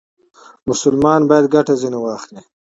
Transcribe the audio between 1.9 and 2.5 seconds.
واخلي.